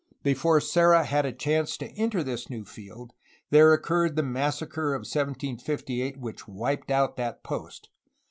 Before 0.23 0.59
Serra 0.59 1.03
had 1.03 1.27
a 1.27 1.31
chance 1.31 1.77
to 1.77 1.85
enter 1.91 2.23
this 2.23 2.49
new 2.49 2.65
field, 2.65 3.13
there 3.51 3.71
occurred 3.71 4.15
the 4.15 4.23
massacre 4.23 4.95
of 4.95 5.01
1758 5.01 6.17
which 6.17 6.47
wiped 6.47 6.89
out 6.89 7.17
that 7.17 7.43
post. 7.43 7.91